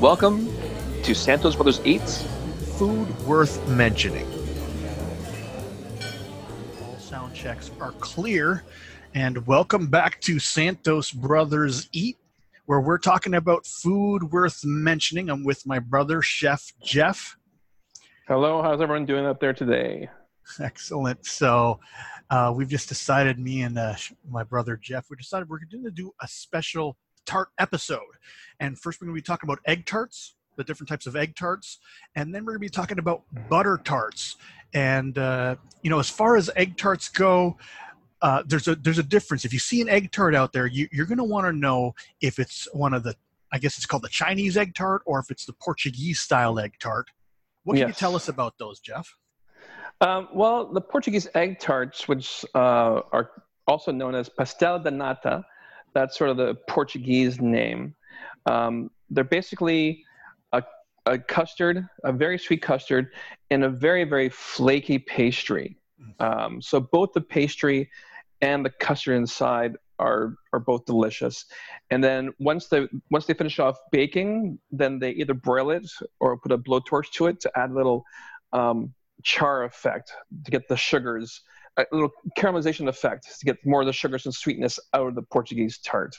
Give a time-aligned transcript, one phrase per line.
[0.00, 0.54] Welcome
[1.04, 2.22] to Santos Brothers Eats.
[2.76, 4.26] Food worth mentioning.
[6.82, 8.62] All sound checks are clear.
[9.14, 12.18] And welcome back to Santos Brothers Eat,
[12.66, 15.30] where we're talking about food worth mentioning.
[15.30, 17.38] I'm with my brother, Chef Jeff.
[18.28, 20.10] Hello, how's everyone doing up there today?
[20.60, 21.24] Excellent.
[21.24, 21.80] So,
[22.28, 23.94] uh, we've just decided, me and uh,
[24.28, 28.00] my brother Jeff, we decided we're going to do a special tart episode.
[28.60, 31.36] And first, we're going to be talking about egg tarts, the different types of egg
[31.36, 31.78] tarts,
[32.14, 34.36] and then we're going to be talking about butter tarts.
[34.74, 37.56] And uh, you know, as far as egg tarts go,
[38.22, 39.44] uh, there's a there's a difference.
[39.44, 41.94] If you see an egg tart out there, you, you're going to want to know
[42.20, 43.14] if it's one of the
[43.52, 46.74] I guess it's called the Chinese egg tart or if it's the Portuguese style egg
[46.80, 47.10] tart.
[47.64, 47.88] What can yes.
[47.88, 49.16] you tell us about those, Jeff?
[50.00, 53.30] Um, well, the Portuguese egg tarts, which uh, are
[53.66, 55.44] also known as pastel de nata,
[55.94, 57.94] that's sort of the Portuguese name.
[58.46, 60.04] Um, they're basically
[60.52, 60.62] a,
[61.06, 63.12] a, custard, a very sweet custard,
[63.50, 65.76] and a very, very flaky pastry.
[66.20, 67.90] Um, so both the pastry
[68.40, 71.46] and the custard inside are are both delicious.
[71.90, 76.38] And then once they once they finish off baking, then they either broil it or
[76.38, 78.04] put a blowtorch to it to add a little
[78.52, 78.92] um,
[79.22, 80.12] char effect
[80.44, 81.42] to get the sugars
[81.76, 85.22] a little caramelization effect to get more of the sugars and sweetness out of the
[85.22, 86.18] Portuguese tart.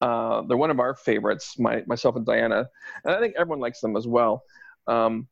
[0.00, 2.68] Uh, they're one of our favorites, my, myself and Diana,
[3.04, 4.42] and I think everyone likes them as well.
[4.86, 5.26] Um,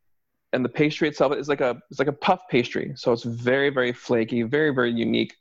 [0.52, 3.70] and the pastry itself is like a it's like a puff pastry, so it's very
[3.70, 5.34] very flaky, very very unique.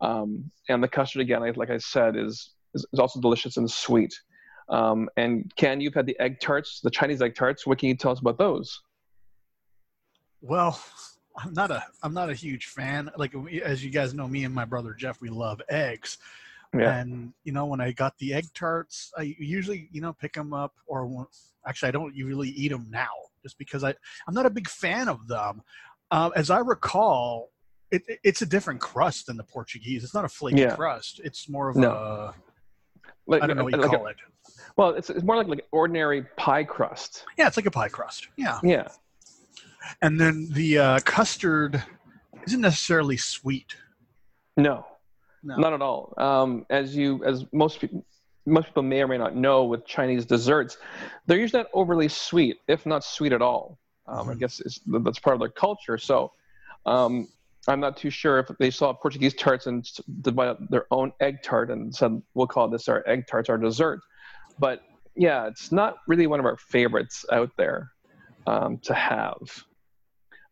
[0.00, 4.14] Um, and the custard again, like I said, is is, is also delicious and sweet.
[4.68, 7.66] Um, and Ken, you've had the egg tarts, the Chinese egg tarts.
[7.66, 8.80] What can you tell us about those?
[10.40, 10.80] Well,
[11.36, 13.10] I'm not a I'm not a huge fan.
[13.16, 13.34] Like
[13.64, 16.18] as you guys know, me and my brother Jeff, we love eggs.
[16.78, 16.98] Yeah.
[16.98, 20.52] And you know, when I got the egg tarts, I usually you know pick them
[20.52, 21.26] up, or
[21.66, 23.10] actually, I don't usually eat them now,
[23.42, 23.94] just because I
[24.28, 25.62] I'm not a big fan of them.
[26.12, 27.50] Um, as I recall,
[27.90, 30.04] it, it, it's a different crust than the Portuguese.
[30.04, 30.76] It's not a flaky yeah.
[30.76, 31.20] crust.
[31.24, 31.90] It's more of no.
[31.90, 32.34] a
[33.26, 34.16] like, I don't know what you like call a, it.
[34.76, 37.24] Well, it's it's more like like ordinary pie crust.
[37.36, 38.28] Yeah, it's like a pie crust.
[38.36, 38.58] Yeah.
[38.62, 38.88] Yeah.
[40.02, 41.82] And then the uh, custard
[42.46, 43.76] isn't necessarily sweet.
[44.56, 44.86] No,
[45.42, 45.56] no.
[45.56, 46.14] not at all.
[46.16, 48.04] Um, as you, as most people,
[48.46, 50.78] most people may or may not know, with Chinese desserts,
[51.26, 53.78] they're usually not overly sweet, if not sweet at all.
[54.06, 54.30] Um, mm-hmm.
[54.30, 55.98] I guess that's part of their culture.
[55.98, 56.32] So,
[56.86, 57.28] um,
[57.68, 59.86] I'm not too sure if they saw Portuguese tarts and
[60.22, 64.00] developed their own egg tart and said, "We'll call this our egg tarts, our dessert."
[64.58, 64.82] But
[65.14, 67.90] yeah, it's not really one of our favorites out there
[68.46, 69.36] um, to have.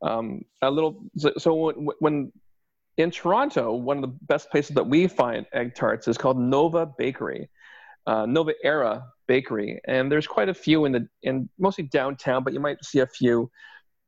[0.03, 2.33] Um, a little so, so when, when
[2.99, 6.85] in Toronto, one of the best places that we find egg tarts is called Nova
[6.85, 7.49] Bakery,
[8.07, 12.53] uh, Nova Era Bakery, and there's quite a few in the in mostly downtown, but
[12.53, 13.51] you might see a few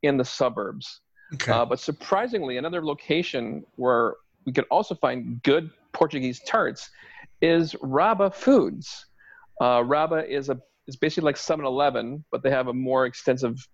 [0.03, 1.01] in the suburbs.
[1.35, 1.53] Okay.
[1.53, 4.15] Uh, but surprisingly, another location where
[4.45, 6.91] we could also find good Portuguese tarts
[7.41, 9.07] is Rabba Foods.
[9.61, 10.59] Uh, Rabba is a
[10.89, 13.69] is basically like 7-Eleven, but they have a more extensive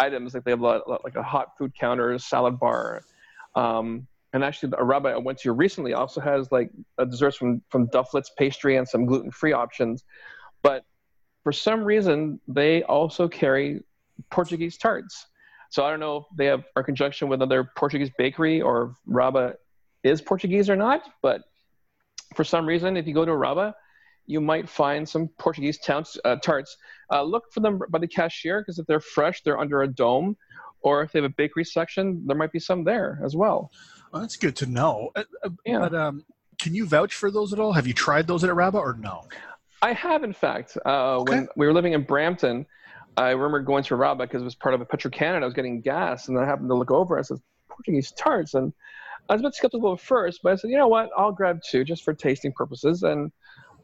[0.00, 3.02] items like they have a, like a hot food counter, salad bar,
[3.54, 7.62] um, and actually a Rabba I went to recently also has like a desserts from
[7.70, 10.04] from Dufflet's pastry and some gluten free options,
[10.62, 10.84] but
[11.44, 13.82] for some reason they also carry
[14.30, 15.26] Portuguese tarts.
[15.70, 19.54] So I don't know if they have a conjunction with another Portuguese bakery or Rabba
[20.02, 21.42] is Portuguese or not, but
[22.34, 23.74] for some reason, if you go to a Rabba,
[24.26, 26.76] you might find some Portuguese uh, tarts.
[27.10, 30.36] Uh, look for them by the cashier because if they're fresh, they're under a dome.
[30.80, 33.70] Or if they have a bakery section, there might be some there as well.
[34.12, 35.10] Well that's good to know.
[35.16, 35.78] Uh, uh, yeah.
[35.80, 36.24] But um,
[36.58, 37.72] can you vouch for those at all?
[37.72, 39.24] Have you tried those at Rabba or no?
[39.80, 40.76] I have, in fact.
[40.84, 41.32] Uh, okay.
[41.32, 42.66] When we were living in Brampton,
[43.16, 45.44] I remember going to Rabba because it was part of a Petro Canada.
[45.44, 47.16] I was getting gas, and I happened to look over.
[47.16, 47.38] And I said,
[47.68, 48.54] Portuguese tarts.
[48.54, 48.72] And
[49.28, 51.10] I was a bit skeptical at first, but I said, you know what?
[51.16, 53.02] I'll grab two just for tasting purposes.
[53.02, 53.30] And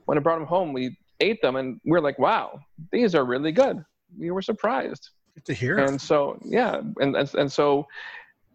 [0.07, 2.61] when I brought them home, we ate them and we are like, wow,
[2.91, 3.85] these are really good.
[4.19, 5.11] We were surprised.
[5.35, 5.79] Good to hear.
[5.79, 6.81] And so, yeah.
[6.99, 7.87] And, and, and so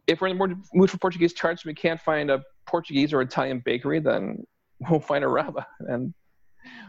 [0.10, 3.62] if we're in the mood for Portuguese tarts, we can't find a Portuguese or Italian
[3.64, 4.44] bakery, then
[4.90, 5.66] we'll find a Rabba.
[5.80, 6.14] And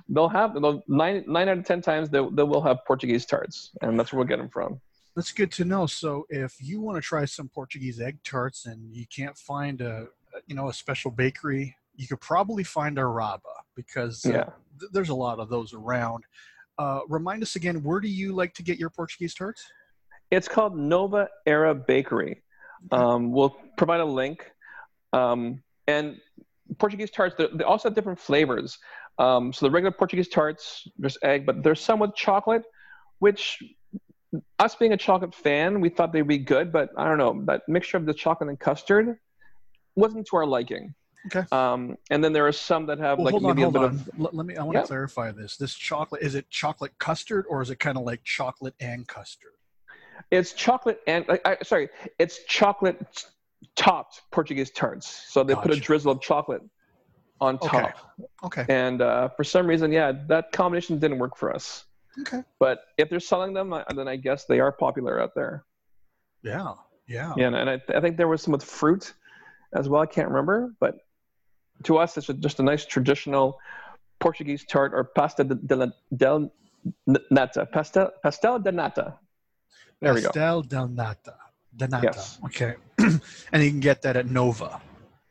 [0.08, 3.70] they'll have, they'll, nine, nine out of 10 times, they, they will have Portuguese tarts.
[3.82, 4.80] And that's where we'll get them from.
[5.14, 5.86] That's good to know.
[5.86, 10.06] So if you want to try some Portuguese egg tarts and you can't find a,
[10.46, 13.42] you know, a special bakery you could probably find a Rabba
[13.76, 14.44] because uh, yeah.
[14.78, 16.24] th- there's a lot of those around.
[16.78, 19.62] Uh, remind us again, where do you like to get your Portuguese tarts?
[20.30, 22.42] It's called Nova Era Bakery.
[22.90, 24.50] Um, we'll provide a link.
[25.12, 26.18] Um, and
[26.78, 28.78] Portuguese tarts, they also have different flavors.
[29.18, 32.62] Um, so the regular Portuguese tarts, there's egg, but there's some with chocolate
[33.18, 33.62] which
[34.58, 37.62] us being a chocolate fan, we thought they'd be good, but I don't know that
[37.68, 39.18] mixture of the chocolate and custard
[39.96, 40.94] wasn't to our liking.
[41.26, 41.44] Okay.
[41.52, 43.80] Um, and then there are some that have Well, like hold on, maybe hold a
[43.80, 43.94] bit on.
[43.94, 44.56] of Let, let me.
[44.56, 44.82] I want Yeah.
[44.82, 45.56] to clarify this.
[45.58, 49.50] This chocolate is it chocolate custard or is it kind of like chocolate and custard?
[50.30, 51.88] It's chocolate and I, sorry,
[52.18, 53.24] it's chocolate
[53.76, 55.26] topped Portuguese tarts.
[55.28, 56.62] So they put a drizzle of chocolate
[57.40, 57.96] on top.
[58.44, 58.62] Okay.
[58.62, 58.64] okay.
[58.68, 61.84] And uh, for some reason, yeah, that combination didn't work for us.
[62.20, 62.42] Okay.
[62.58, 65.64] But if they're selling them, then I guess they are popular out there.
[66.42, 66.74] Yeah.
[67.06, 67.34] Yeah.
[67.36, 69.14] Yeah, and I, I think there was some with fruit
[69.74, 70.02] as well.
[70.02, 70.98] I can't remember, but
[71.84, 73.58] to us, it's just a nice traditional
[74.18, 76.52] Portuguese tart or pasta de, de, del
[77.30, 77.66] nata.
[77.66, 79.18] Pastel, pastel de nata.
[80.00, 80.28] There we go.
[80.28, 81.36] Pastel del nata.
[82.02, 82.38] Yes.
[82.46, 82.74] Okay.
[82.98, 84.80] and you can get that at Nova.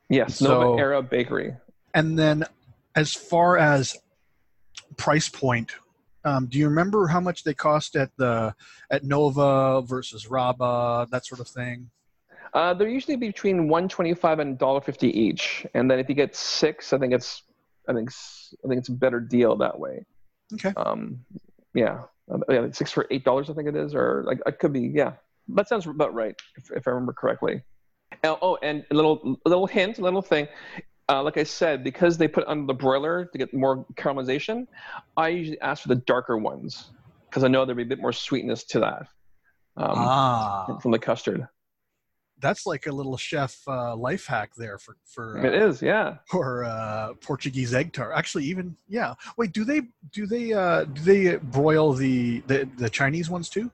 [0.09, 1.55] Yes, So- Nova Era Bakery.
[1.93, 2.45] And then,
[2.95, 3.97] as far as
[4.97, 5.71] price point,
[6.23, 8.53] um, do you remember how much they cost at the
[8.91, 11.89] at Nova versus Rabba, that sort of thing?
[12.53, 16.35] Uh, they're usually between one twenty-five and dollar fifty each, and then if you get
[16.35, 17.43] six, I think it's,
[17.87, 18.11] I think,
[18.63, 20.05] I think it's a better deal that way.
[20.53, 20.73] Okay.
[20.77, 21.23] Um,
[21.73, 24.73] yeah, Uh, yeah, six for eight dollars, I think it is, or like it could
[24.73, 24.91] be.
[24.93, 25.13] Yeah,
[25.49, 27.63] that sounds about right if, if I remember correctly.
[28.23, 30.47] Oh, oh, and a little, little hint, a little thing.
[31.07, 34.67] Uh, like I said, because they put it under the broiler to get more caramelization,
[35.17, 36.91] I usually ask for the darker ones
[37.29, 39.07] because I know there'd be a bit more sweetness to that
[39.77, 41.47] um, ah, from the custard.
[42.41, 46.17] That's like a little chef uh, life hack there for for It uh, is, yeah.
[46.27, 48.13] for uh, Portuguese egg tart.
[48.15, 49.13] Actually, even yeah.
[49.37, 49.81] Wait, do they
[50.11, 53.71] do they uh, do they broil the, the the Chinese ones too?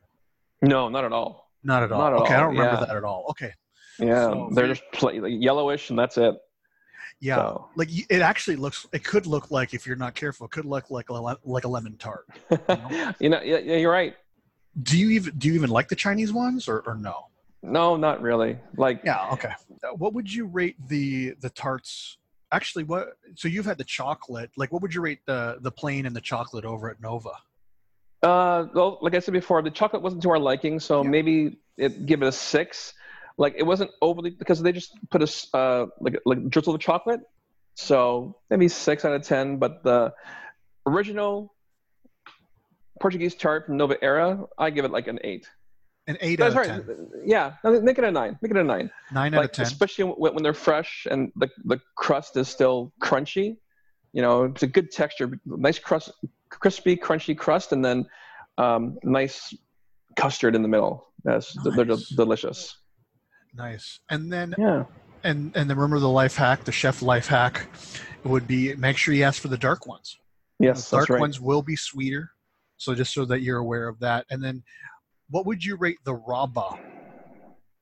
[0.62, 1.51] No, not at all.
[1.63, 2.00] Not at all.
[2.00, 2.85] Not at okay, I don't remember yeah.
[2.85, 3.25] that at all.
[3.29, 3.51] Okay,
[4.00, 6.35] Yeah, So- they're just like yellowish, and that's it.
[7.19, 7.35] yeah.
[7.35, 7.69] So.
[7.75, 8.88] Like it actually looks.
[8.94, 11.67] It could look like if you're not careful, it could look like a like a
[11.67, 12.25] lemon tart.
[13.19, 14.15] you know, yeah, yeah, you're right.
[14.83, 17.27] Do you even do you even like the Chinese ones or, or no?
[17.65, 18.57] No, not really.
[18.77, 19.29] Like, Yeah.
[19.33, 19.51] Okay.
[19.83, 22.17] Uh, What would you rate the the tarts?
[22.51, 23.17] Actually, what?
[23.35, 24.51] So you've had the chocolate.
[24.56, 27.31] Like, what would you rate the the plain and the chocolate over at Nova?
[28.23, 31.09] uh, well, like I said before, the chocolate wasn't to our liking, so Yeah.
[31.09, 32.94] maybe it give it a six.
[33.38, 37.21] Like, it wasn't overly because they just put a uh, like like drizzle of chocolate,
[37.75, 39.57] so maybe six out of ten.
[39.57, 40.13] But the
[40.88, 41.53] original
[43.01, 45.47] Portuguese tart from Nova Era, I give it like an eight.
[46.07, 47.10] An eight Oh, out of ten.
[47.25, 48.38] yeah, make it a nine.
[48.42, 48.92] Make it a nine.
[49.12, 49.63] Nine out of ten.
[49.66, 53.57] especially when, when they're fresh and the, the crust is still crunchy
[54.13, 56.10] you know it's a good texture nice crust
[56.50, 58.06] crispy crunchy crust and then
[58.57, 59.54] um, nice
[60.16, 62.78] custard in the middle that's they're de- delicious
[63.54, 64.00] Nice.
[64.10, 64.84] And then yeah
[65.24, 67.68] and and then remember the life hack, the chef life hack
[68.24, 70.18] would be make sure you ask for the dark ones.
[70.60, 72.31] yes the dark that's right ones will be sweeter.
[72.78, 74.25] So just so that you're aware of that.
[74.30, 74.63] And then
[75.30, 76.69] what would you rate the Rabba?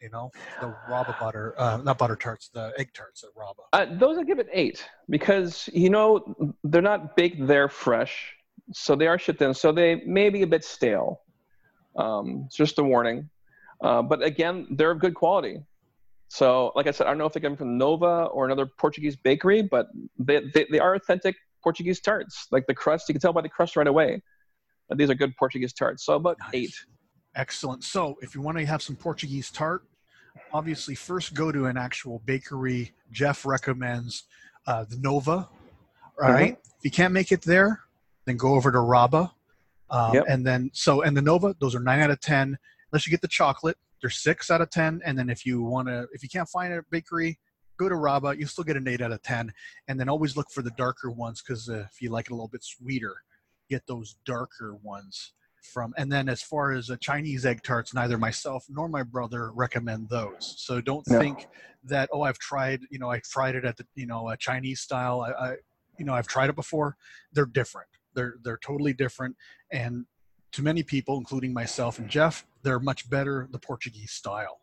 [0.01, 3.61] You know, the Rabba butter, uh, not butter tarts, the egg tarts at Rabba.
[3.71, 8.33] uh, those i give it eight because you know they're not baked there fresh
[8.73, 11.21] so they are shipped in so they may be a bit stale
[11.97, 13.29] um, it's just a warning
[13.81, 15.57] uh, but again they're of good quality
[16.27, 19.15] so like i said i don't know if they come from nova or another portuguese
[19.15, 19.87] bakery but
[20.19, 23.49] they, they, they are authentic portuguese tarts like the crust you can tell by the
[23.49, 24.21] crust right away
[24.89, 26.53] that these are good portuguese tarts so about Nice.
[26.53, 26.75] eight
[27.35, 27.83] Excellent.
[27.83, 29.83] So if you want to have some Portuguese tart,
[30.53, 32.93] obviously first go to an actual bakery.
[33.11, 34.23] Jeff recommends
[34.67, 35.49] uh, the Nova.
[36.21, 36.57] All right.
[36.77, 37.81] If you can't make it there,
[38.25, 39.31] then go over to Rabba.
[39.89, 40.25] Um, Yep.
[40.27, 42.57] And then, so, and the Nova, those are nine out of 10.
[42.91, 45.01] Unless you get the chocolate, they're six out of 10.
[45.05, 47.39] And then if you want to, if you can't find a bakery,
[47.77, 48.35] go to Rabba.
[48.37, 49.51] You still get an eight out of 10.
[49.87, 52.35] And then always look for the darker ones because uh, if you like it a
[52.35, 53.15] little bit sweeter,
[53.69, 55.33] get those darker ones
[55.63, 59.51] from and then as far as uh, chinese egg tarts neither myself nor my brother
[59.53, 60.55] recommend those.
[60.57, 61.19] So don't No.
[61.19, 61.47] think
[61.85, 64.81] that oh i've tried you know i tried it at the you know a chinese
[64.81, 65.21] style.
[65.21, 65.55] I, I
[65.97, 66.97] you know i've tried it before.
[67.31, 67.87] They're different.
[68.13, 69.35] They're they're totally different.
[69.71, 70.05] And
[70.51, 74.59] to many people including myself and jeff they're much better the portuguese style.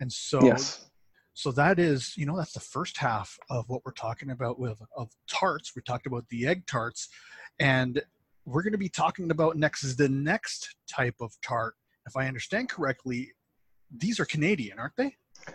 [0.00, 0.90] And so yes.
[1.34, 4.80] so that is you know that's the first half of what we're talking about with
[4.96, 5.72] of tarts.
[5.74, 7.08] We talked about the egg tarts.
[7.60, 8.02] And
[8.48, 11.74] we're going to be talking about next is the next type of tart
[12.06, 13.30] if i understand correctly
[13.98, 15.14] these are canadian aren't they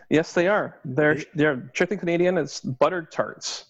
[0.09, 3.65] yes they are they're They- they're strictly canadian it's buttered tarts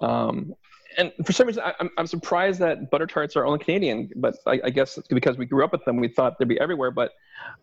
[0.00, 0.54] wow Um,
[0.98, 4.34] and for some reason, I, I'm, I'm surprised that butter tarts are only Canadian, but
[4.46, 6.90] I, I guess because we grew up with them, we thought they'd be everywhere.
[6.90, 7.10] But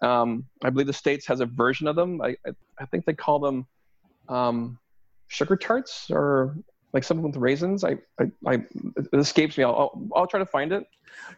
[0.04, 2.22] um, I believe the States has a version of them.
[2.22, 3.66] I, I, I think they call them
[4.30, 4.78] um,
[5.30, 6.56] sugar tarts or
[6.94, 7.84] like something with raisins.
[7.84, 9.64] I, I, I it escapes me.
[9.64, 10.86] I'll, I'll, I'll try to find it.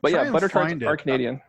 [0.02, 0.84] But Try yeah, butter tarts it.
[0.84, 1.42] are Canadian.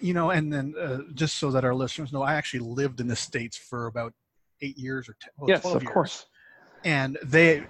[0.00, 3.08] you know, and then uh, just so that our listeners know, I actually lived in
[3.08, 4.14] the states for about
[4.60, 5.92] eight years or 10, well, yes, of years.
[5.92, 6.26] course.
[6.84, 7.64] And they,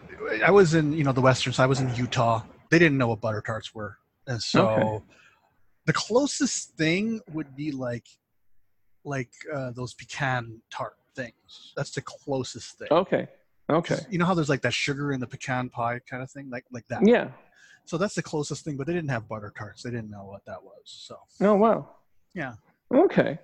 [0.45, 1.65] I was in you know the western side.
[1.65, 2.43] I was in Utah.
[2.71, 5.05] They didn't know what butter tarts were, and so Okay.
[5.85, 8.07] the closest thing would be like,
[9.05, 11.73] like uh, those pecan tart things.
[11.77, 12.89] That's the closest thing.
[12.91, 13.29] Okay.
[13.73, 13.99] Okay.
[14.11, 16.65] You know how there's like that sugar in the pecan pie kind of thing, like
[16.71, 17.07] like that.
[17.07, 17.29] Yeah.
[17.85, 19.83] So that's the closest thing, but they didn't have butter tarts.
[19.83, 20.83] They didn't know what that was.
[20.85, 21.89] So Oh wow.
[22.35, 22.55] Yeah.
[22.93, 23.39] Okay.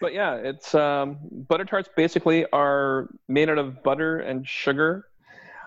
[0.00, 1.18] But yeah, it's um,
[1.48, 5.06] butter tarts basically are made out of butter and sugar,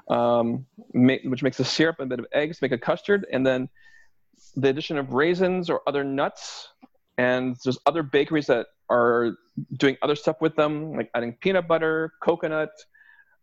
[0.09, 3.45] um, ma- which makes a syrup and a bit of eggs make a custard, and
[3.45, 3.67] then
[4.55, 6.69] the addition of raisins or other nuts.
[7.17, 9.35] And there's other bakeries that are
[9.77, 12.69] doing other stuff with them, like adding peanut butter, coconut,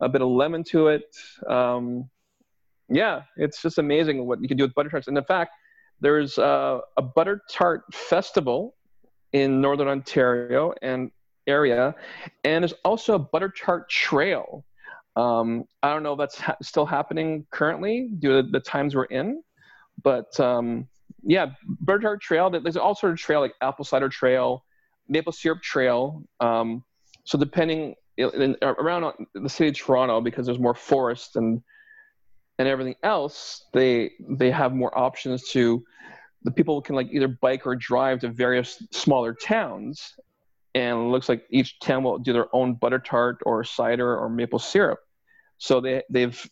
[0.01, 1.17] a bit of lemon to it.
[1.47, 2.09] Um,
[2.89, 5.09] yeah, it's just amazing what you can do with butter tarts.
[5.09, 5.53] And in fact,
[6.01, 8.75] there's uh, a butter tart festival
[9.33, 11.11] in northern Ontario and
[11.47, 11.95] area,
[12.45, 14.65] and there's also a butter tart trail.
[15.17, 19.05] Um, I don't know if that's ha- still happening currently due to the times we're
[19.05, 19.43] in,
[20.03, 20.87] but um,
[21.23, 21.47] yeah,
[21.81, 22.49] butter tart trail.
[22.49, 24.65] There's all sort of trail like apple cider trail,
[25.09, 26.23] maple syrup trail.
[26.41, 26.85] Um,
[27.25, 31.63] so depending in, around the city of Toronto, because there's more forest and
[32.59, 35.85] and everything else, they they have more options to
[36.43, 40.15] the people can like either bike or drive to various smaller towns.
[40.75, 44.29] And it looks like each town will do their own butter tart or cider or
[44.29, 45.01] maple syrup.
[45.57, 46.49] So they, they've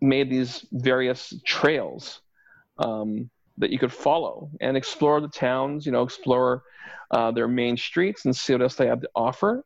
[0.00, 2.20] made these various trails
[2.78, 6.62] um, that you could follow and explore the towns you know explore
[7.10, 9.64] uh, their main streets and see what else they have to offer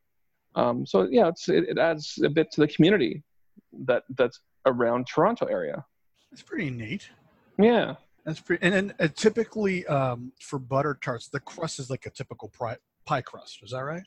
[0.57, 3.23] um, so yeah it, it adds a bit to the community
[3.85, 5.85] that that's around toronto area
[6.33, 7.09] it's pretty neat.
[7.59, 7.95] yeah
[8.27, 8.63] That's pretty.
[8.65, 12.77] And then uh, typically um, for butter tarts, the crust is like a typical pie,
[13.05, 13.61] pie crust.
[13.63, 14.03] Is that right?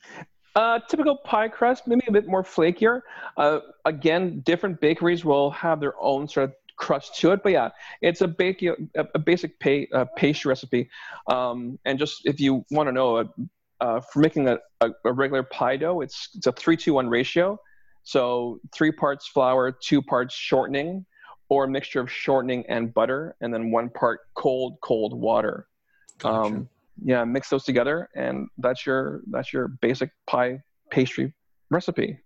[0.54, 3.00] Uh, typical pie crust, maybe a bit more flakier.
[3.36, 7.70] Uh, again, different bakeries will have their own sort of crust to it, but yeah,
[8.02, 8.76] it's a, bake, a,
[9.14, 10.90] a basic pay, uh, pastry recipe.
[11.26, 13.28] Um, and just if you want to know,
[13.80, 17.08] uh, for making a, a, a, regular pie dough, it's it's a three to one
[17.08, 17.58] ratio.
[18.02, 21.04] So three parts flour, two parts shortening,
[21.48, 25.66] or a mixture of shortening and butter, and then one part cold, cold water.
[26.18, 26.54] Gotcha.
[26.54, 26.68] Um,
[27.02, 31.32] yeah, mix those together, and that's your that's your basic pie pastry
[31.70, 32.18] recipe.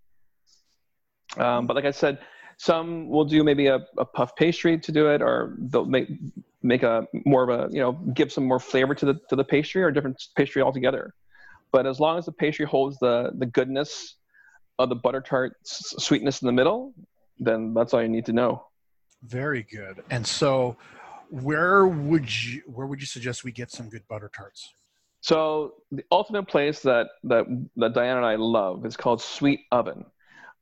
[1.37, 2.19] Um, but like I said,
[2.57, 6.09] some will do maybe a, a puff pastry to do it, or they'll make
[6.63, 9.45] make a more of a you know give some more flavor to the to the
[9.45, 11.15] pastry or different pastry altogether.
[11.75, 14.15] But as long as the pastry holds the the goodness
[14.79, 16.95] of the butter tart s- sweetness in the middle,
[17.41, 18.65] then that's all you need to know.
[19.25, 20.05] Very good.
[20.09, 20.77] And so,
[21.31, 24.73] where would you where would you suggest we get some good butter tarts?
[25.21, 30.05] So the ultimate place that that that Diana and I love is called Sweet Oven.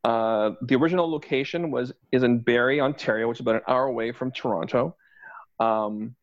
[0.05, 4.13] Uh, the original location was is in Barrie, Ontario, which is about an hour away
[4.13, 4.97] from Toronto.
[5.61, 6.17] Um,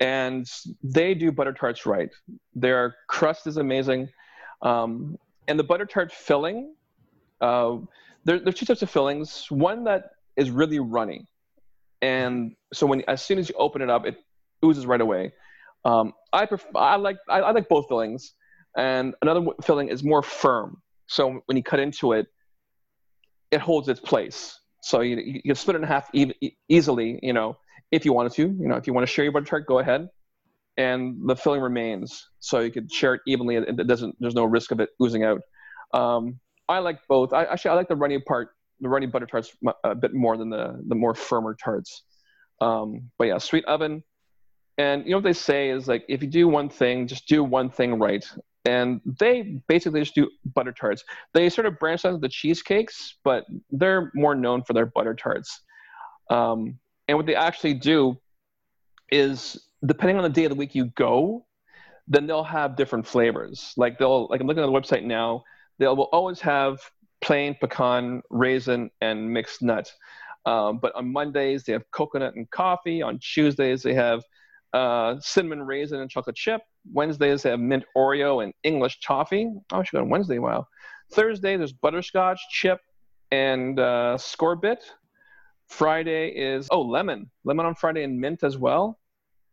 [0.00, 0.46] and
[0.82, 2.08] they do butter tarts right.
[2.54, 4.08] Their crust is amazing,
[4.62, 6.74] um, and the butter tart filling.
[7.40, 7.78] Uh,
[8.24, 9.46] there, there's two types of fillings.
[9.50, 11.26] One that is really runny,
[12.02, 14.16] and so when as soon as you open it up, it
[14.64, 15.32] oozes right away.
[15.84, 18.34] Um, I I like I, I like both fillings,
[18.76, 20.82] and another filling is more firm.
[21.06, 22.26] So when you cut into it,
[23.50, 24.58] it holds its place.
[24.82, 27.56] So you you can split it in half e- easily, you know,
[27.90, 28.42] if you wanted to.
[28.42, 30.08] You know, if you want to share your butter tart, go ahead,
[30.76, 33.56] and the filling remains, so you could share it evenly.
[33.56, 34.16] and It doesn't.
[34.20, 35.40] There's no risk of it oozing out.
[35.92, 37.32] Um, I like both.
[37.32, 38.50] I actually I like the runny part,
[38.80, 42.02] the runny butter tarts a bit more than the the more firmer tarts.
[42.60, 44.02] Um, but yeah, sweet oven.
[44.78, 47.42] And you know what they say is like if you do one thing, just do
[47.44, 48.24] one thing right.
[48.64, 51.02] And they basically just do butter tarts.
[51.34, 55.14] They sort of branch out into the cheesecakes, but they're more known for their butter
[55.14, 55.62] tarts.
[56.30, 58.20] Um, and what they actually do
[59.10, 61.46] is depending on the day of the week you go,
[62.06, 63.72] then they'll have different flavors.
[63.76, 65.44] Like they'll like I'm looking at the website now,
[65.78, 66.78] they will always have
[67.20, 69.90] plain pecan, raisin, and mixed nut.
[70.46, 73.02] Um, but on Mondays they have coconut and coffee.
[73.02, 74.22] On Tuesdays they have
[74.72, 76.62] uh, cinnamon raisin and chocolate chip.
[76.92, 79.50] Wednesdays they have mint Oreo and English toffee.
[79.72, 80.38] Oh, I should go on Wednesday.
[80.38, 80.66] Wow.
[81.12, 82.80] Thursday there's butterscotch chip
[83.30, 84.82] and uh, Skor bit.
[85.68, 88.99] Friday is oh lemon, lemon on Friday and mint as well.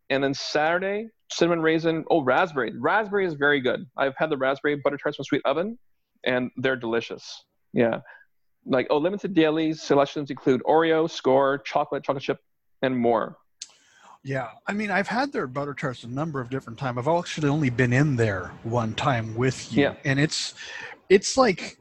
[0.09, 2.05] And then Saturday cinnamon raisin.
[2.09, 2.73] Oh raspberry.
[2.77, 3.85] Raspberry is very good.
[3.97, 5.77] I've had the raspberry butter tarts from Sweet Oven,
[6.25, 7.43] and they're delicious.
[7.73, 7.99] Yeah.
[8.65, 12.39] Like oh limited daily selections include Oreo, Skor, chocolate, chocolate chip,
[12.81, 13.37] and more.
[14.23, 16.97] Yeah, I mean, I've had their butter tarts a number of different times.
[16.97, 19.93] I've actually only been in there one time with you, Yeah.
[20.03, 20.53] and it's
[21.09, 21.77] it's like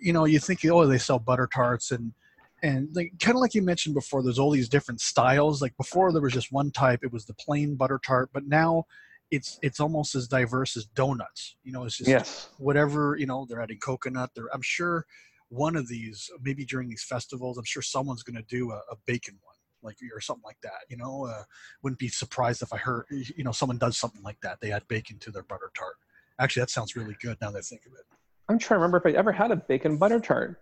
[0.00, 2.12] you know you think oh they sell butter tarts and
[2.62, 5.62] and like kind of like you mentioned before there's all these different styles.
[5.62, 8.84] Like before there was just one type it was the plain butter tart but now
[9.30, 11.56] it's it's almost as diverse as donuts.
[11.62, 12.48] You know it's just Yes.
[12.58, 15.06] whatever you know they're adding coconut they're i'm sure
[15.48, 18.96] one of these maybe during these festivals i'm sure someone's going to do a, a
[19.06, 21.26] bacon one like or something like that you know?
[21.26, 21.42] Uh,
[21.82, 24.60] wouldn't be surprised if i heard you know someone does something like that.
[24.60, 25.94] They add bacon to their butter tart.
[26.38, 28.04] Actually that sounds really good now that i think of it.
[28.48, 30.60] I'm trying to remember if I ever had a bacon butter tart.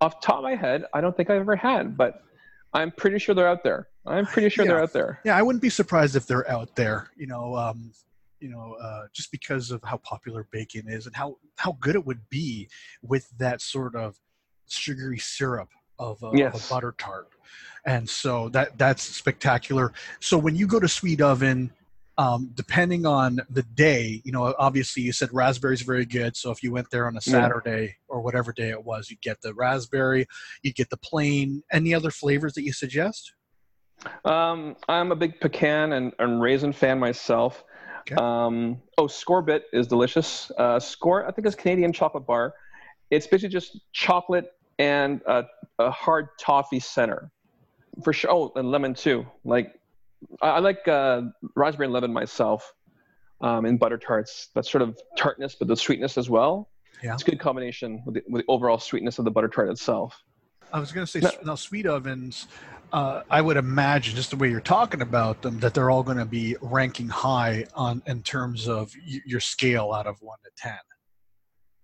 [0.00, 2.22] Off the top of my head, I don't think I've ever had, but
[2.72, 3.88] I'm pretty sure they're out there.
[4.06, 5.20] I'm pretty sure they're out there.
[5.24, 7.90] yeah i wouldn't be surprised if they're out there you know um
[8.38, 12.06] you know uh, just because of how popular bacon is and how how good it
[12.06, 12.68] would be
[13.02, 14.16] with that sort of
[14.68, 17.28] sugary syrup of a, of a butter tart
[17.84, 21.72] and so that that's spectacular so when you go to sweet oven
[22.18, 26.62] um, depending on the day you know obviously you said raspberries very good so if
[26.62, 30.26] you went there on a saturday or whatever day it was you'd get the raspberry
[30.62, 33.32] you'd get the plain any other flavors that you suggest
[34.24, 37.64] Um, I'm a big pecan and, and raisin fan myself.
[38.00, 38.14] Okay.
[38.14, 40.52] Um, oh, Skor bit is delicious.
[40.58, 42.54] Uh, Skor, I think, is Canadian chocolate bar.
[43.10, 45.44] It's basically just chocolate and a,
[45.78, 47.30] a hard toffee center.
[48.04, 48.30] For sure.
[48.30, 49.26] Oh, and lemon too.
[49.44, 49.75] Like,
[50.42, 51.22] I, I like uh,
[51.54, 52.72] raspberry and lemon myself
[53.40, 54.48] um, in butter tarts.
[54.54, 56.70] That sort of tartness, but the sweetness as well.
[57.02, 57.14] Yeah.
[57.14, 60.22] It's a good combination with the, with the overall sweetness of the butter tart itself.
[60.72, 61.30] I was going to say No.
[61.44, 62.48] now sweet ovens.
[62.92, 66.18] Uh, I would imagine just the way you're talking about them that they're all going
[66.18, 70.50] to be ranking high on in terms of y- your scale out of one to
[70.56, 70.78] ten.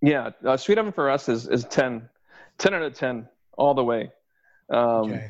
[0.01, 2.09] Yeah, uh, sweet oven for us is is 10,
[2.57, 4.11] 10 out of ten all the way.
[4.69, 4.79] Um,
[5.11, 5.29] Okay.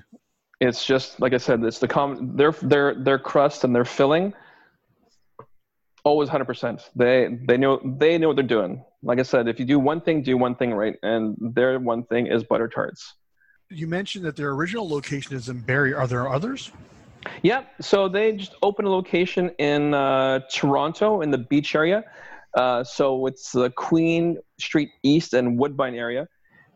[0.63, 4.33] It's just like I said, it's the com their their their crust and their filling.
[6.05, 6.90] Always hundred percent.
[6.96, 8.83] They they know they know what they're doing.
[9.01, 12.03] Like I said, if you do one thing, do one thing right, and their one
[12.05, 13.14] thing is butter tarts.
[13.70, 15.94] You mentioned that their original location is in Barrie.
[15.94, 16.72] Are there others?
[17.42, 22.03] Yeah, so they just opened a location in uh, Toronto in the beach area.
[22.53, 26.27] Uh, so it's the Queen Street East and Woodbine area.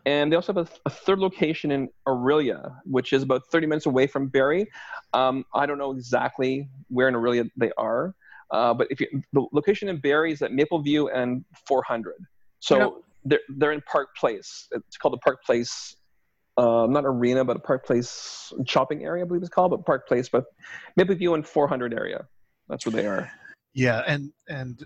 [0.07, 3.87] And they also have a, a third location in Orillia, which is about 30 minutes
[3.87, 4.65] away from Barrie.
[5.11, 8.15] Um, I don't know exactly where in Orillia they are,
[8.51, 12.13] uh, but if you, the location in Barrie is at Mapleview and 400.
[12.61, 12.89] So Yeah.
[13.25, 14.69] they're, they're in Park Place.
[14.71, 15.97] It's called the Park Place
[16.55, 20.07] uh, not arena, but a Park Place shopping area, I believe it's called, but Park
[20.07, 20.45] Place, but
[20.97, 22.25] Mapleview and 400 area.
[22.69, 23.29] That's where they are.
[23.73, 24.83] Yeah, and and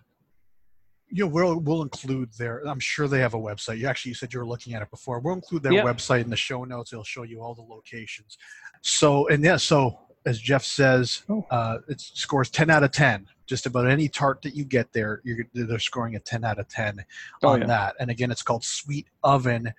[1.11, 2.59] you know we'll we'll include their.
[2.67, 3.77] I'm sure they have a website.
[3.77, 5.19] You actually you said you were looking at it before.
[5.19, 5.83] We'll include their Yeah.
[5.83, 6.93] website in the show notes.
[6.93, 8.37] It'll show you all the locations.
[8.81, 11.43] So and yeah, so as Jeff says, Oh.
[11.49, 13.27] uh, it scores 10 out of 10.
[13.47, 16.67] Just about any tart that you get there, you're they're scoring a 10 out of
[16.67, 17.03] 10
[17.43, 17.67] Oh, on yeah.
[17.67, 17.95] that.
[17.99, 19.73] And again, it's called Sweet Oven.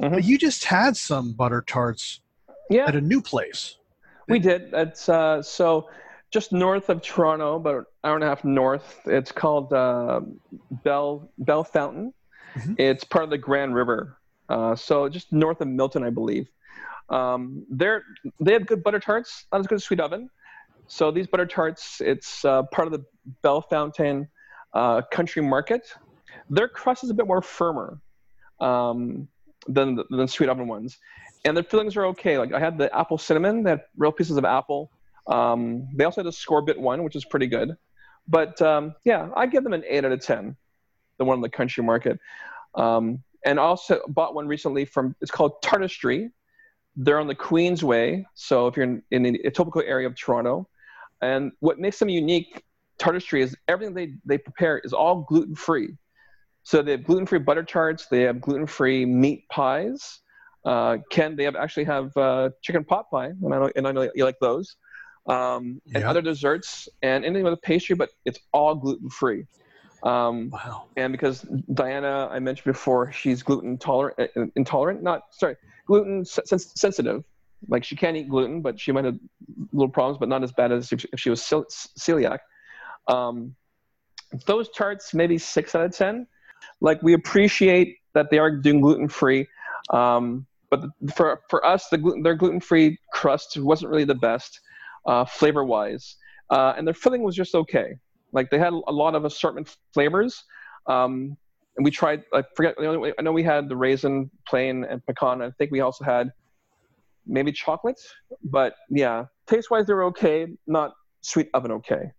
[0.00, 0.10] Mhm.
[0.10, 2.20] But you just had some butter tarts
[2.70, 3.76] Yeah, at a new place.
[4.28, 4.70] we did.
[4.72, 5.88] It's uh, so
[6.34, 9.00] just north of Toronto, about an hour and a half north.
[9.06, 10.20] It's called uh,
[10.82, 12.12] Bell Belfountain.
[12.56, 12.74] Mhm.
[12.76, 14.18] It's part of the Grand River.
[14.48, 16.48] Uh, so just north of Milton, I believe.
[17.08, 18.02] Um, they're
[18.40, 20.28] they have good butter tarts, not as good as Sweet Oven.
[20.88, 23.04] So these butter tarts, it's uh, part of the
[23.44, 24.26] Belfountain
[24.74, 25.82] uh, Country Market.
[26.50, 28.00] Their crust is a bit more firmer
[28.60, 29.28] um,
[29.68, 30.98] than the, than Sweet Oven ones,
[31.44, 32.38] and their fillings are okay.
[32.38, 34.90] Like I had the apple cinnamon, they had real pieces of apple.
[35.26, 37.76] Um, they also had the Skor bit one, which is pretty good.
[38.28, 40.56] But um, yeah, I give them an eight out of ten.
[41.18, 42.18] The one in the Country Market,
[42.74, 45.14] um, and also bought one recently from.
[45.20, 46.30] It's called Tartistry.
[46.96, 50.68] They're on the Queensway, so if you're in, in the Etobicoke area of Toronto,
[51.20, 52.62] and what makes them unique,
[52.98, 55.96] Tartistry is everything they they prepare is all gluten free.
[56.62, 58.06] So they have gluten free butter tarts.
[58.06, 60.20] They have gluten free meat pies.
[60.64, 63.92] Uh, Ken, they have actually have uh, chicken pot pie, and I know and I
[63.92, 64.76] know you like those.
[65.26, 66.10] Um, and Yeah.
[66.10, 69.46] other desserts and anything with a pastry, but it's all gluten free.
[70.02, 70.84] Um, Wow.
[70.96, 75.56] and because Diana, I mentioned before, she's gluten tolerant, uh, intolerant, not sorry,
[75.86, 77.24] gluten sens- sensitive.
[77.68, 79.18] Like she can't eat gluten, but she might have
[79.72, 81.64] little problems, but not as bad as if, she was cel-
[81.98, 82.40] celiac.
[83.08, 83.56] Um,
[84.46, 86.26] those tarts, maybe six out of ten.
[86.82, 89.46] Like we appreciate that they are doing gluten free,
[89.90, 90.84] um, but
[91.14, 94.60] for for us, the gluten, their gluten free crust wasn't really the best
[95.06, 96.16] uh, flavor wise,
[96.50, 97.96] uh, and their filling was just okay.
[98.32, 100.44] Like they had a lot of assortment flavors,
[100.86, 101.36] um,
[101.76, 102.24] and we tried.
[102.32, 102.74] I forget.
[102.78, 105.42] I know we had the raisin, plain, and pecan.
[105.42, 106.30] I think we also had
[107.26, 108.00] maybe chocolate.
[108.42, 110.48] But yeah, taste wise, they were okay.
[110.66, 112.12] Not sweet oven okay.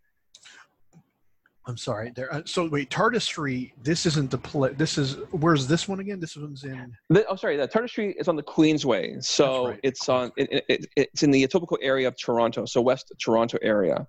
[1.67, 2.11] I'm sorry.
[2.15, 2.31] There.
[2.31, 3.71] Uh, so wait, Tartistry.
[3.81, 4.73] This isn't the play.
[4.73, 6.19] This is where's this one again?
[6.19, 6.95] This one's in.
[7.09, 7.57] The, oh, sorry.
[7.57, 9.79] The Tartistry is on the Queensway, so right.
[9.81, 10.31] it's on.
[10.37, 14.07] It, it, it's in the Etobicoke area of Toronto, so west Toronto area.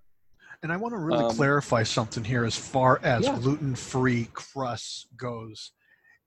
[0.62, 3.38] And I want to really um, clarify something here as far as yeah.
[3.38, 5.72] gluten-free crust goes.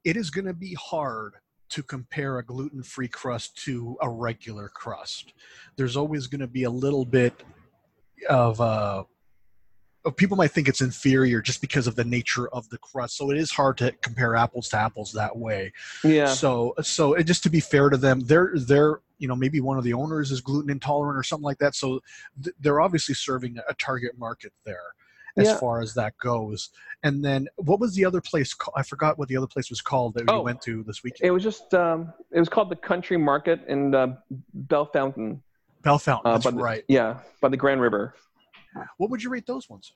[0.03, 1.33] It is going to be hard
[1.69, 5.33] to compare a gluten-free crust to a regular crust.
[5.75, 7.43] There's always going to be a little bit
[8.29, 9.03] of uh,
[10.15, 13.17] people might think it's inferior just because of the nature of the crust.
[13.17, 15.73] So it is hard to compare apples to apples that way.
[16.03, 16.27] Yeah.
[16.27, 19.83] So so just to be fair to them, they're they're you know maybe one of
[19.83, 21.75] the owners is gluten intolerant or something like that.
[21.75, 21.99] So
[22.43, 24.93] th- they're obviously serving a target market there
[25.37, 25.57] as yeah.
[25.57, 26.69] far as that goes.
[27.03, 28.55] And then what was the other place?
[28.75, 31.27] I forgot what the other place was called that oh, we went to this weekend.
[31.27, 34.15] It was just um, it was called the Country Market in uh,
[34.67, 35.39] Belfountain.
[35.83, 36.83] Belfountain, uh, that's uh, right.
[36.87, 38.15] yeah, by the Grand River.
[38.97, 39.93] What would you rate those ones?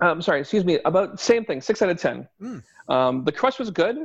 [0.00, 0.78] I'm um, sorry, excuse me.
[0.84, 2.28] About same thing, six out of ten.
[2.40, 2.62] Mm.
[2.88, 3.96] Um, the crust was good,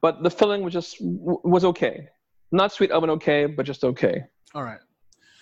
[0.00, 2.08] but the filling was just was okay.
[2.50, 4.24] Not sweet oven okay, but just okay.
[4.54, 4.80] All right.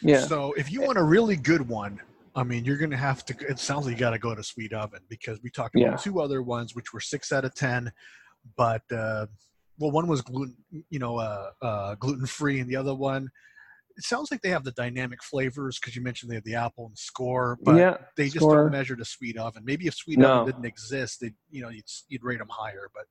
[0.03, 0.21] Yeah.
[0.21, 2.01] So if you want a really good one,
[2.35, 3.35] I mean, you're going to have to.
[3.49, 5.97] It sounds like you got to go to sweet oven because we talked about yeah.
[5.97, 7.91] two other ones which were six out of ten,
[8.57, 9.27] but uh,
[9.79, 10.57] well, one was gluten,
[10.91, 13.31] you know, uh, uh, gluten free, and the other one
[13.97, 16.87] it sounds like they have the dynamic flavors because you mentioned they have the apple
[16.87, 18.57] and the Skor, but yeah, they just score.
[18.57, 19.63] don't measure the sweet oven.
[19.65, 20.41] Maybe if sweet no.
[20.41, 23.05] oven didn't exist, they you know you'd, you'd rate them higher, but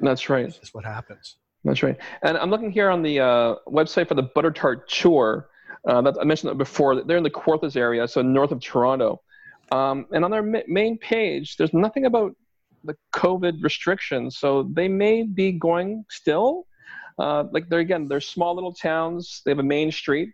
[0.00, 0.46] that's right.
[0.46, 1.36] That's what happens.
[1.64, 1.96] That's right.
[2.22, 5.48] And I'm looking here on the uh, website for the butter tart chore.
[5.88, 7.02] Uh, that I mentioned that before.
[7.02, 9.20] They're in the Kawarthas area, so north of Toronto.
[9.70, 12.34] Um, and on their ma- main page, there's nothing about
[12.84, 16.66] the COVID restrictions, so they may be going still
[17.18, 19.42] uh, like they're again, they're small little towns.
[19.44, 20.30] They have a main street.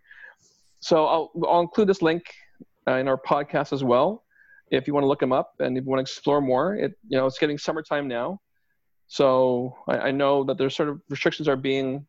[0.80, 2.24] So I'll I'll include this link
[2.88, 4.24] uh, in our podcast as well,
[4.70, 6.74] if you want to look them up and if you want to explore more.
[6.74, 8.40] It you know it's getting summertime now,
[9.08, 12.06] so I, I know that there's sort of restrictions are being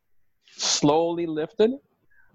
[0.55, 1.71] slowly lifted.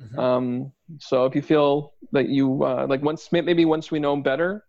[0.03, 0.19] Mm-hmm.
[0.19, 4.65] Um, so if you feel that you uh, like once maybe once we know better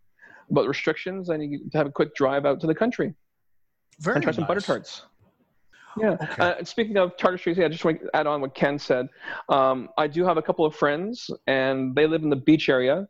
[0.50, 3.14] about restrictions, then you have a quick drive out to the country
[4.00, 4.38] Very and try nice.
[4.38, 5.04] some butter tarts.
[5.96, 6.12] Yeah.
[6.12, 6.36] Okay.
[6.40, 9.08] Uh, speaking of charter Tartistry, I just want to add on what Ken said.
[9.50, 13.08] Um, I do have a couple of friends, and they live in the beach area,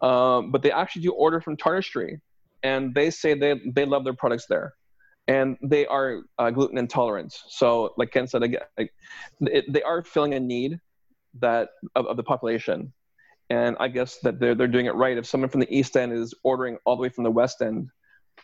[0.00, 2.20] um, but they actually do order from Tartistry,
[2.62, 4.74] and they say they they love their products there,
[5.28, 7.34] and they are uh, gluten intolerant.
[7.48, 8.92] So, like Ken said, again, like,
[9.40, 10.80] it, they are filling a need
[11.40, 12.92] that of, of the population,
[13.50, 15.18] and I guess that they're they're doing it right.
[15.18, 17.90] If someone from the East End is ordering all the way from the West End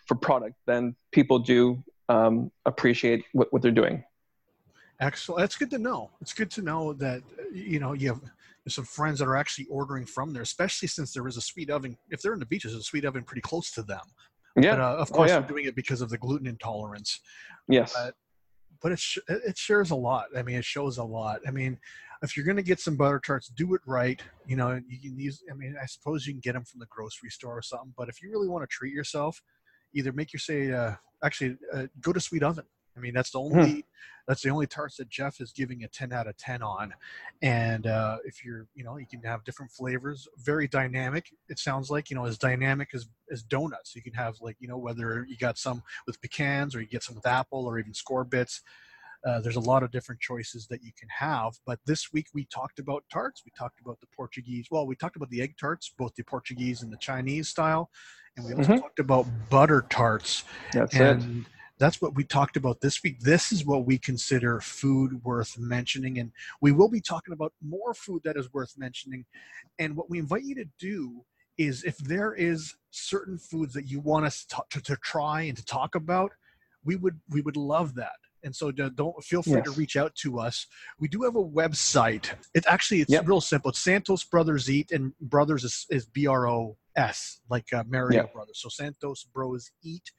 [0.06, 4.04] for product, then people do um, appreciate what, what they're doing.
[5.00, 5.40] Excellent.
[5.40, 6.10] That's good to know.
[6.20, 8.20] It's good to know that you know you have
[8.68, 11.96] some friends that are actually ordering from there, especially since there is a sweet oven.
[12.10, 14.00] If they're in the beaches, a sweet oven pretty close to them.
[14.56, 14.76] Yeah.
[14.76, 15.40] But, uh, of oh, course, oh, yeah.
[15.40, 17.20] they're doing it because of the gluten intolerance.
[17.68, 17.92] Yes.
[17.94, 18.14] But,
[18.82, 20.26] but it sh- it shares a lot.
[20.36, 21.40] I mean, it shows a lot.
[21.46, 21.78] I mean,
[22.22, 24.20] if you're going to get some butter tarts, do it right.
[24.46, 25.42] You know, you can use.
[25.50, 27.92] I mean, I suppose you can get them from the grocery store or something.
[27.96, 29.40] But if you really want to treat yourself,
[29.94, 30.92] either make your say uh,
[31.24, 32.64] actually uh, go to Sweet Oven.
[32.96, 33.58] I mean, that's the hmm.
[33.58, 33.80] only hmm.
[34.26, 36.94] that's the only tarts that Jeff is giving a 10 out of 10 on.
[37.42, 41.26] And uh, if you're, you know, you can have different flavors, very dynamic.
[41.48, 43.94] It sounds like, you know, as dynamic as as donuts.
[43.94, 47.02] You can have like, you know, whether you got some with pecans or you get
[47.02, 48.62] some with apple or even Skor bits.
[49.24, 51.52] Uh, there's a lot of different choices that you can have.
[51.66, 53.42] But this week we talked about tarts.
[53.44, 54.66] We talked about the Portuguese.
[54.70, 57.90] Well, we talked about the egg tarts, both the Portuguese and the Chinese style,
[58.36, 58.80] and we also mm-hmm.
[58.80, 60.44] talked about butter tarts.
[60.72, 61.52] That's and it.
[61.78, 63.20] That's what we talked about this week.
[63.20, 67.92] This is what we consider food worth mentioning, and we will be talking about more
[67.92, 69.26] food that is worth mentioning.
[69.78, 71.24] And what we invite you to do
[71.58, 75.56] is, if there is certain foods that you want us to, to, to try and
[75.56, 76.32] to talk about,
[76.84, 79.64] we would we would love that and so don't feel free yes.
[79.64, 80.66] to reach out to us
[80.98, 83.28] we do have a website it's actually it's yep.
[83.28, 88.32] real simple it's santos brothers eat and brothers is, is b-r-o-s like uh, mario yep.
[88.32, 90.10] brothers so santos bros eat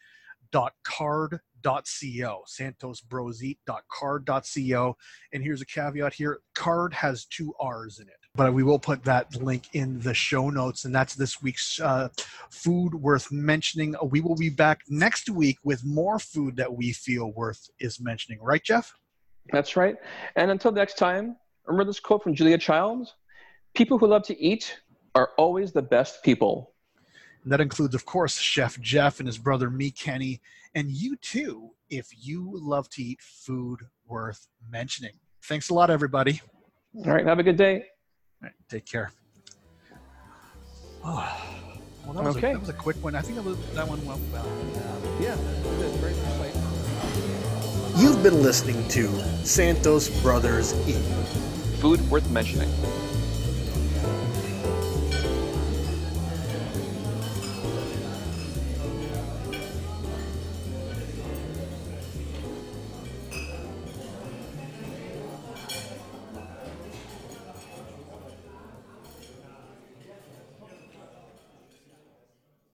[0.51, 4.97] dot card dot co santosbroseat.card.co
[5.33, 9.03] and here's a caveat here card has two r's in it but we will put
[9.03, 12.07] that link in the show notes and that's this week's uh,
[12.49, 17.33] food worth mentioning we will be back next week with more food that we feel
[17.33, 18.93] worth is mentioning right jeff
[19.51, 19.95] that's right
[20.35, 23.11] and until next time remember this quote from julia child
[23.75, 24.79] people who love to eat
[25.15, 26.73] are always the best people
[27.43, 30.41] and that includes, of course, Chef Jeff and his brother, me, Kenny,
[30.75, 35.13] and you too, if you love to eat food worth mentioning.
[35.43, 36.41] Thanks a lot, everybody.
[37.05, 37.25] All right.
[37.25, 37.85] Have a good day.
[38.69, 39.11] Take care.
[41.03, 41.25] Oh,
[42.05, 42.51] well, that was, okay.
[42.51, 43.15] a, that was a quick one.
[43.15, 44.45] I think that one went well.
[45.19, 48.01] Yeah, it is very precise.
[48.01, 49.07] You've been listening to
[49.45, 50.95] Santos Brothers Eat.
[51.79, 52.69] Food worth mentioning.